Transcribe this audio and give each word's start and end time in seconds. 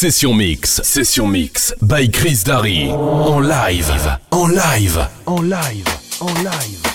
Session 0.00 0.32
Mix, 0.32 0.80
Session 0.84 1.26
Mix, 1.26 1.74
by 1.82 2.06
Chris 2.06 2.44
Darry. 2.44 2.88
En 2.88 3.40
live, 3.40 3.90
en 4.30 4.46
live, 4.46 5.08
en 5.26 5.42
live, 5.42 5.88
en 6.20 6.34
live, 6.44 6.87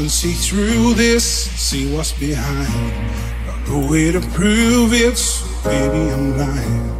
can 0.00 0.08
see 0.08 0.32
through 0.32 0.94
this, 0.94 1.24
see 1.60 1.94
what's 1.94 2.12
behind. 2.12 2.72
Got 3.44 3.68
no 3.68 3.90
way 3.90 4.10
to 4.10 4.20
prove 4.32 4.94
it, 4.94 5.18
so 5.18 5.44
baby, 5.62 6.10
I'm 6.10 6.38
lying. 6.38 6.90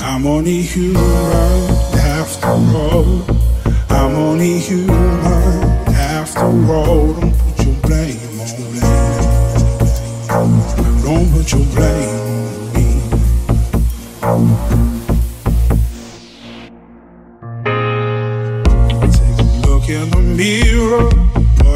I'm 0.00 0.26
only 0.26 0.62
human 0.62 1.02
after 1.94 2.46
all. 2.48 3.22
I'm 3.90 4.14
only 4.16 4.58
human 4.60 4.96
after 5.92 6.46
all. 6.72 7.12
Don't 7.12 7.34
put 7.38 7.66
your 7.66 7.76
blame 7.84 8.40
on 8.40 8.50
me. 8.72 8.80
Don't 11.04 11.30
put 11.32 11.52
your 11.52 11.66
blame 11.74 12.29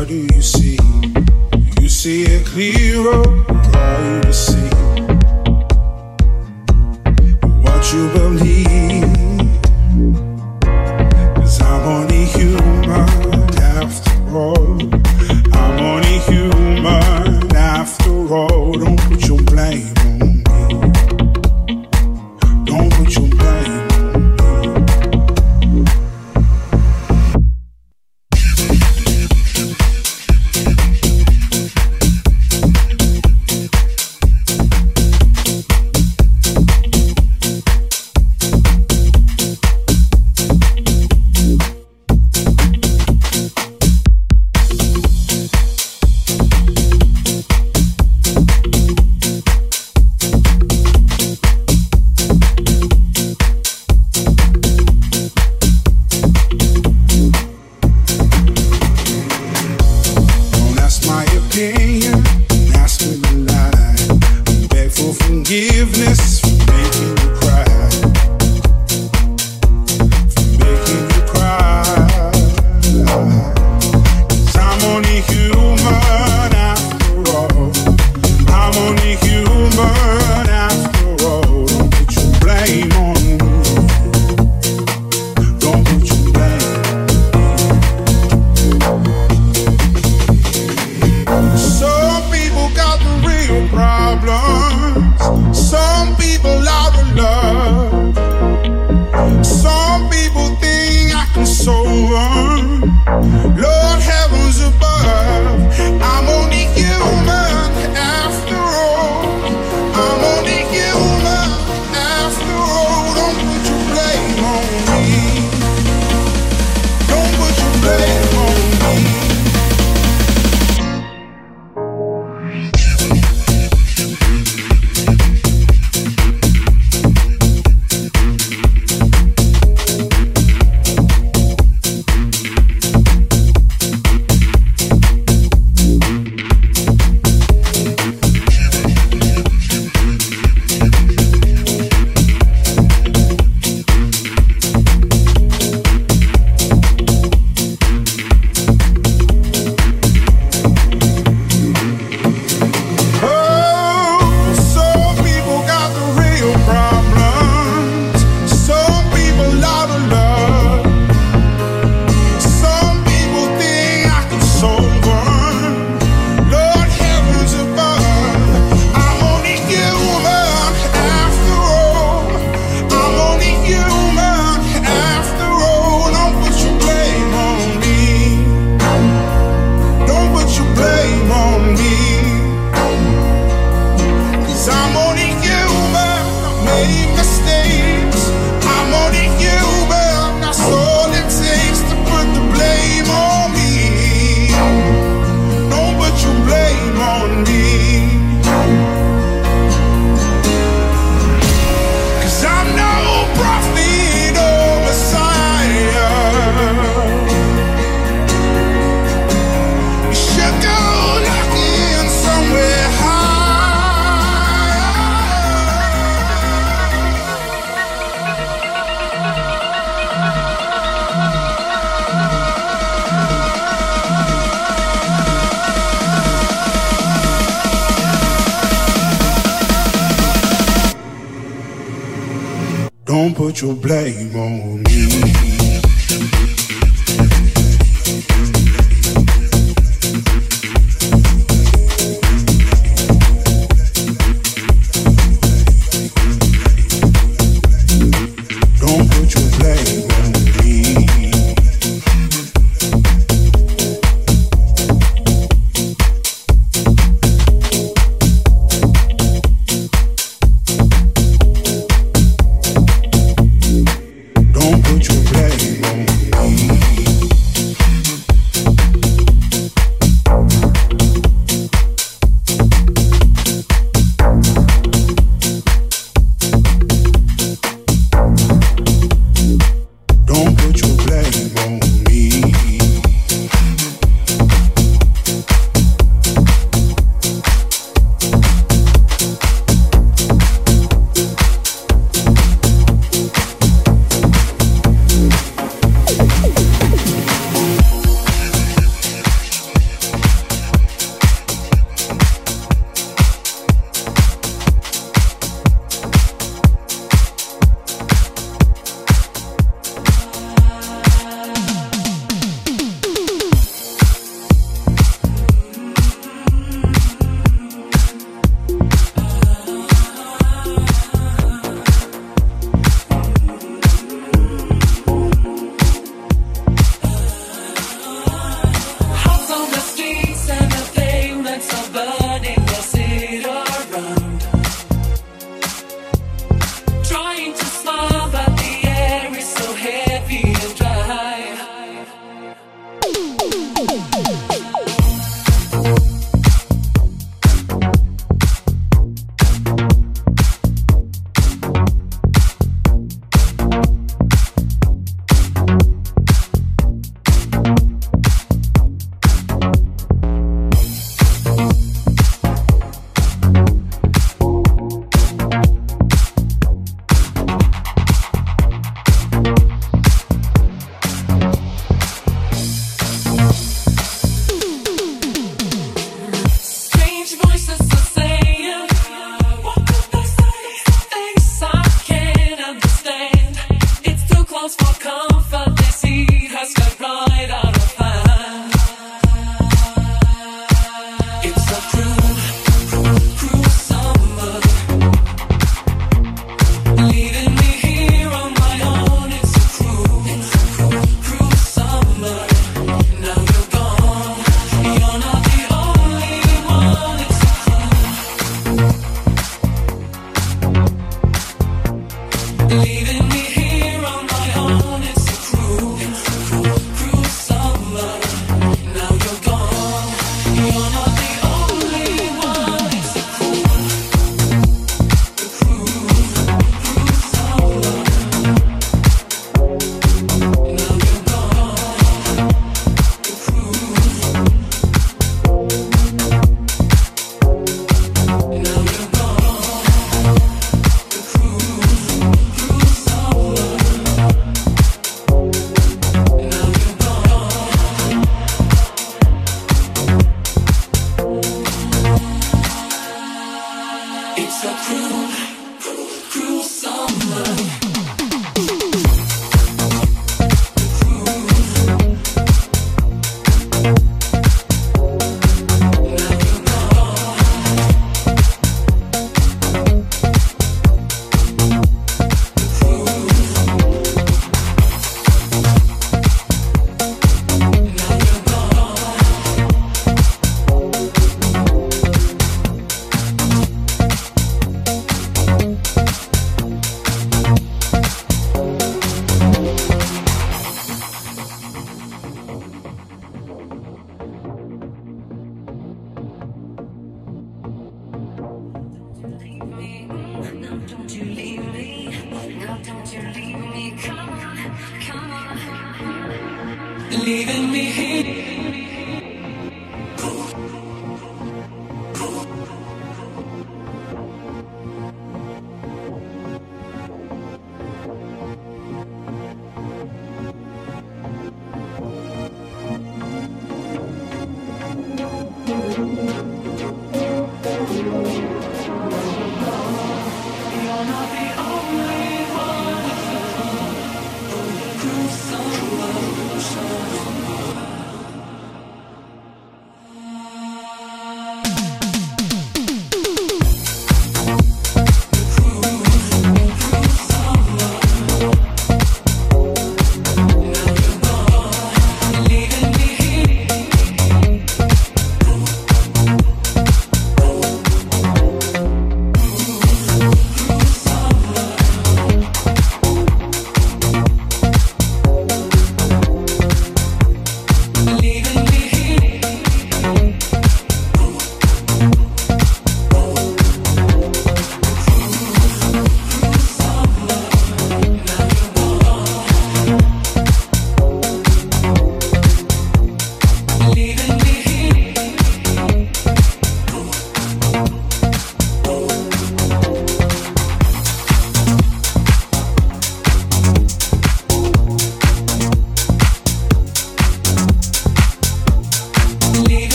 what 0.00 0.08
do 0.08 0.14
you 0.14 0.40
see? 0.40 0.78
You 1.78 1.88
see 1.90 2.22
it 2.22 2.46
clearer, 2.46 3.22
try 3.70 4.30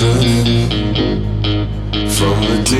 listening 0.00 0.70
from 2.08 2.40
the 2.42 2.62
D. 2.64 2.72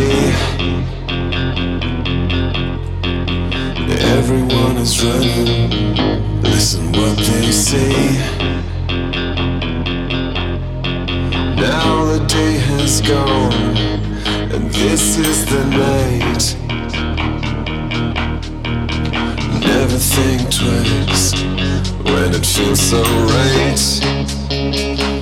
Everyone 4.18 4.76
is 4.76 5.02
running. 5.02 5.70
Listen 6.42 6.92
what 6.92 7.16
they 7.18 7.50
say. 7.50 8.12
Now 11.56 12.04
the 12.04 12.20
day 12.28 12.58
has 12.70 13.00
gone, 13.00 13.76
and 14.52 14.70
this 14.70 15.18
is 15.18 15.44
the 15.46 15.64
night. 15.64 16.56
Never 19.60 19.98
think 19.98 20.50
twice 20.54 21.34
when 22.04 22.32
it 22.34 22.46
feels 22.46 22.80
so 22.80 23.02
right. 23.02 25.17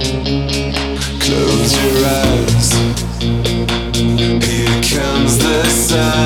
Close 1.27 1.75
your 1.83 2.07
eyes. 2.07 2.73
Here 4.45 4.81
comes 4.81 5.39
the 5.39 5.65
sun. 5.65 6.26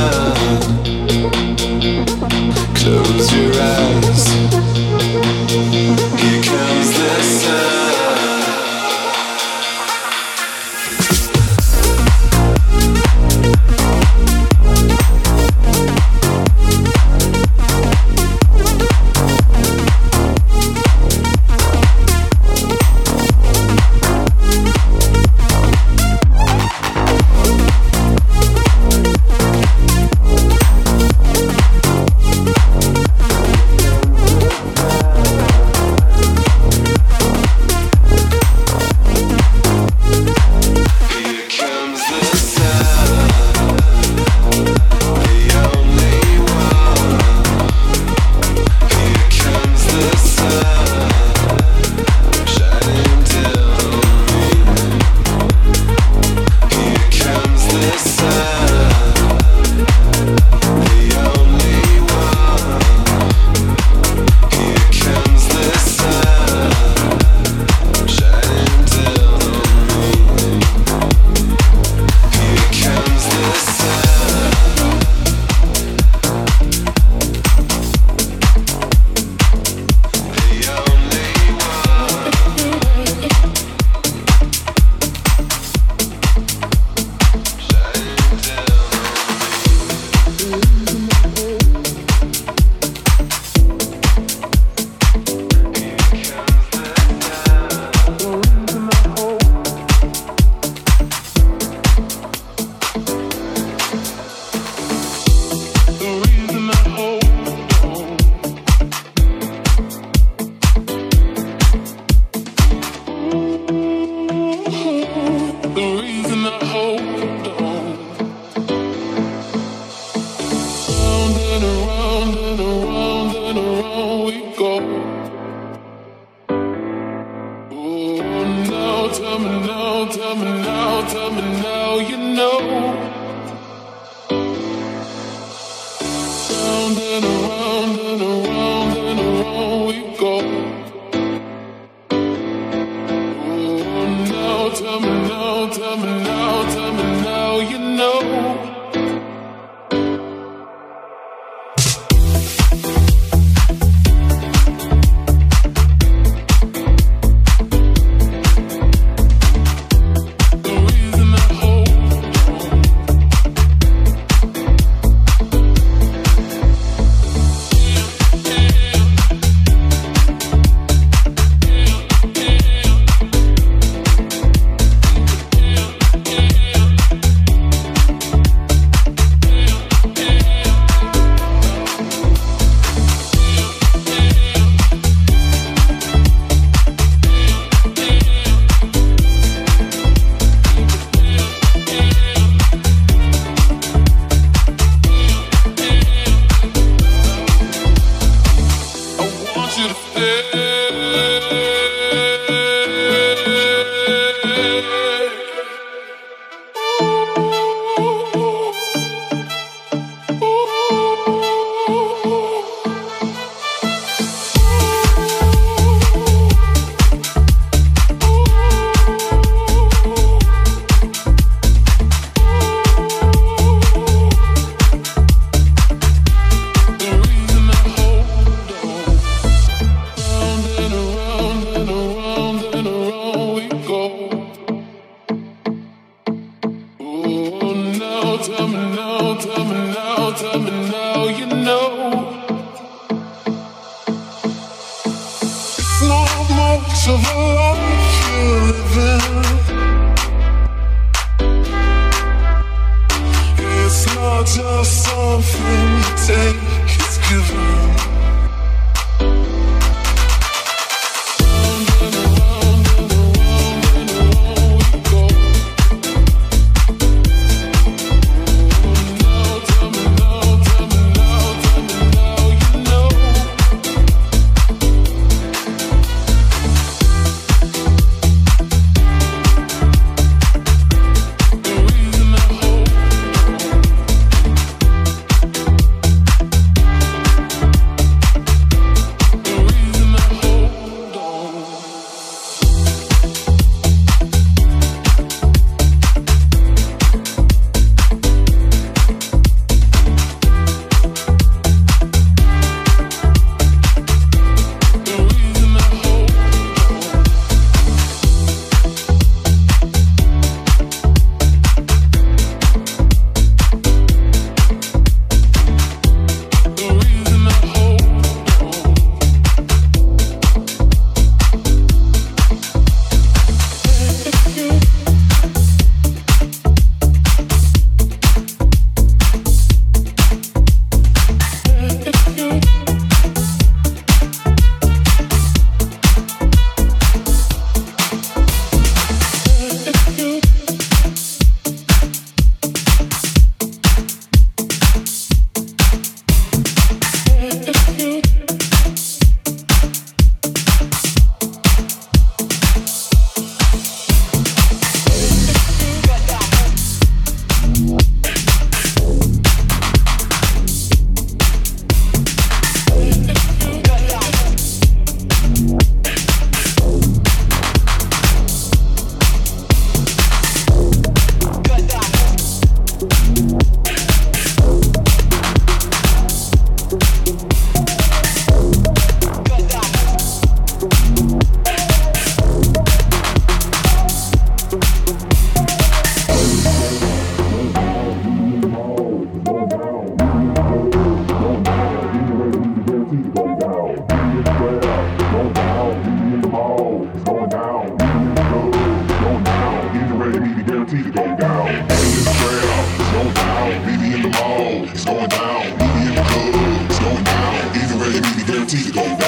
meet 403.91 404.01
me 404.01 404.15
in 404.15 404.23
the 404.23 404.29
mall, 404.29 404.85
it's 404.89 405.05
going 405.05 405.29
down. 405.29 405.63
Meet 405.79 405.95
me 405.95 406.09
in 406.09 406.15
the 406.15 406.23
club, 406.23 406.91
it's 406.91 406.99
going 406.99 407.25
down. 407.25 407.77
Either 407.77 407.99
way, 407.99 408.11
you 408.15 408.21
meet 408.21 408.37
me 408.37 408.45
guaranteed 408.45 408.87
to 408.87 408.93
go 408.93 409.20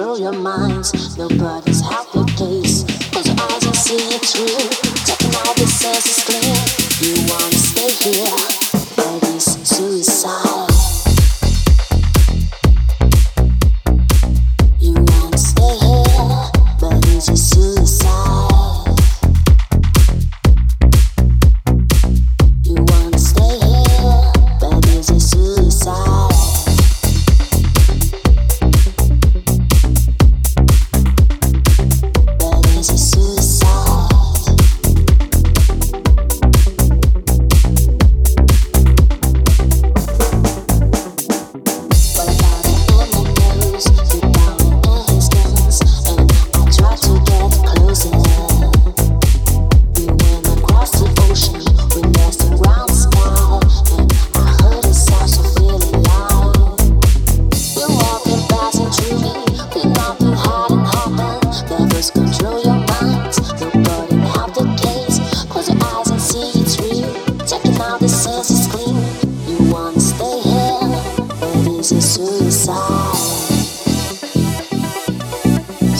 control 0.00 0.18
your 0.18 0.32
minds, 0.32 1.18
nobody's 1.18 1.69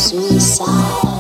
Suicide. 0.01 1.20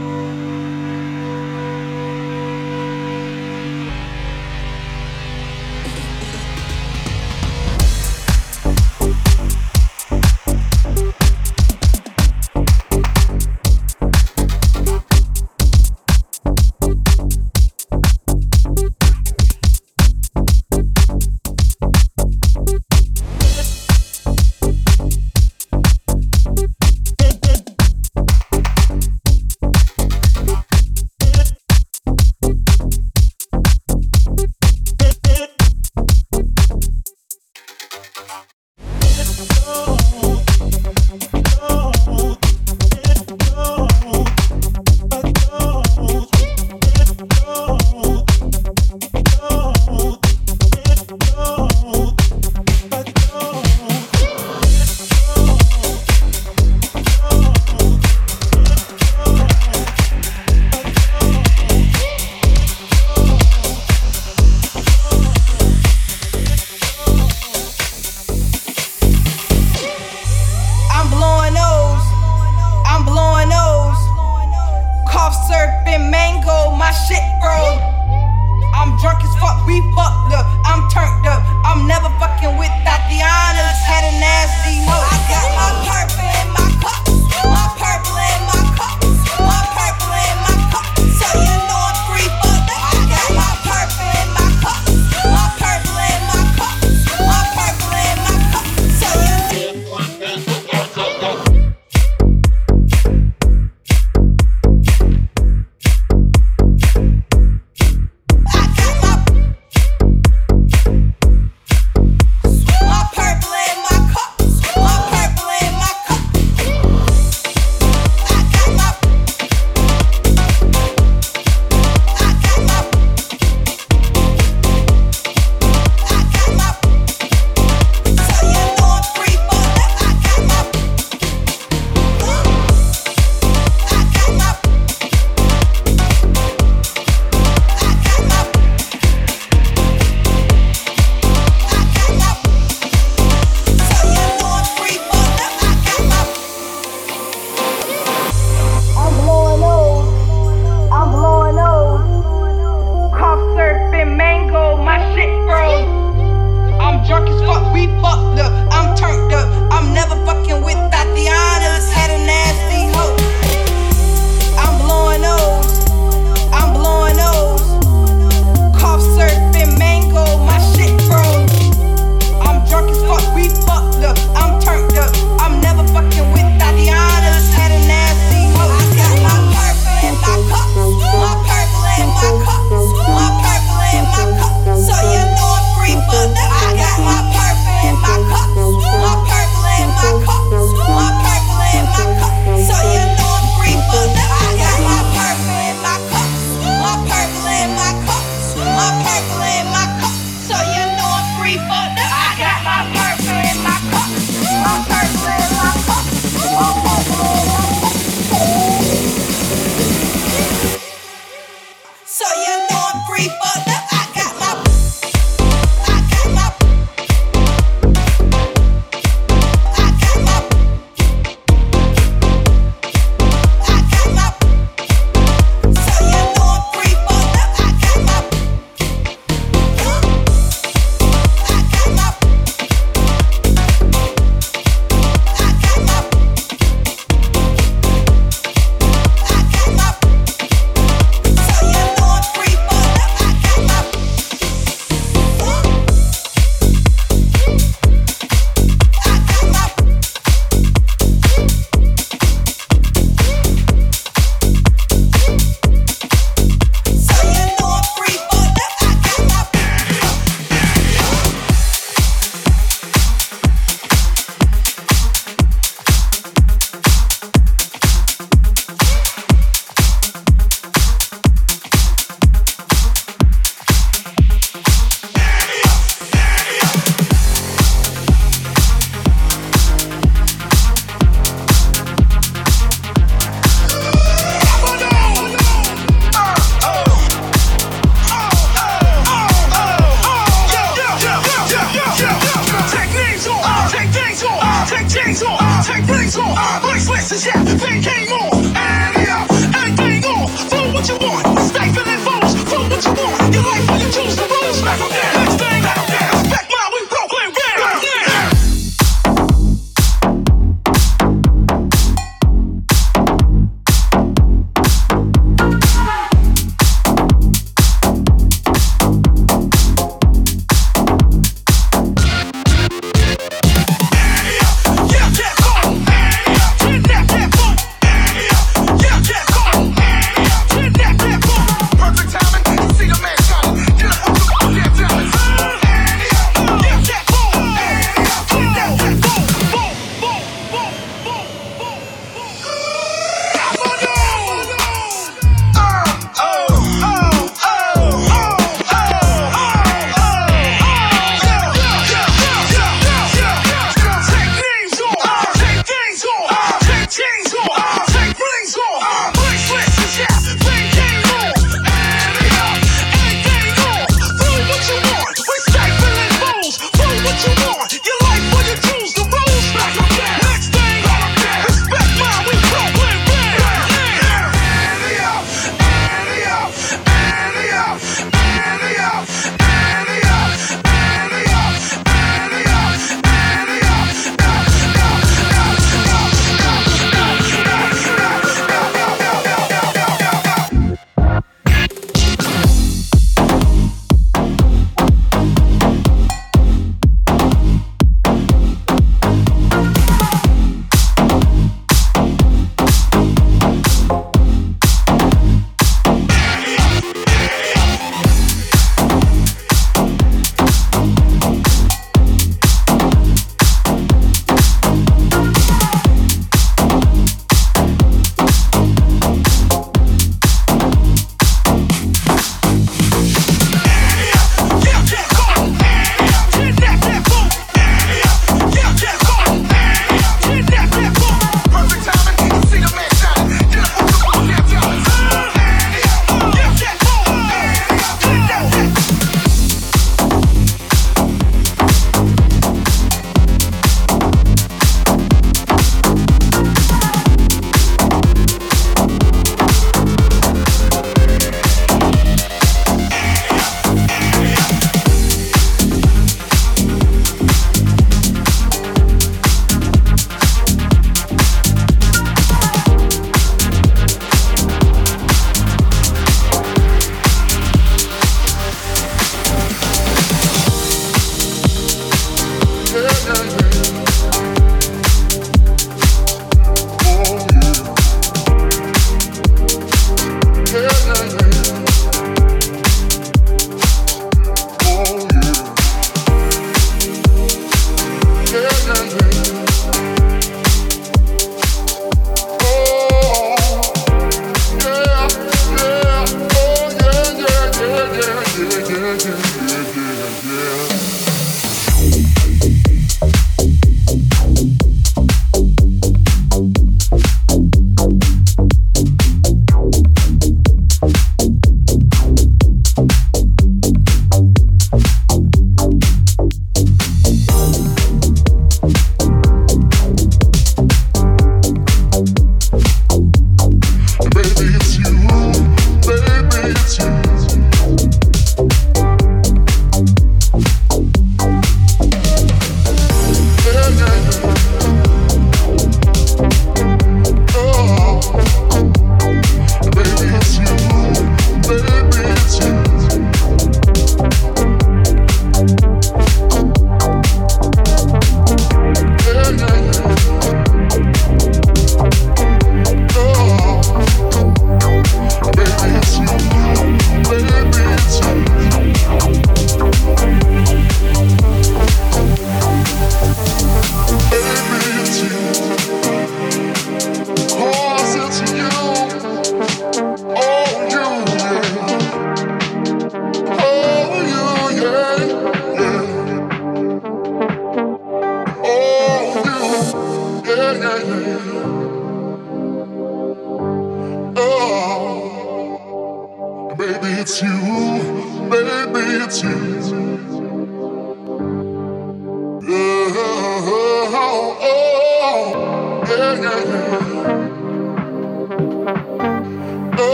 Música 0.00 0.71